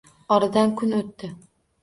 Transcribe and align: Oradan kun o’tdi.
Oradan 0.35 0.73
kun 0.81 0.95
o’tdi. 1.01 1.31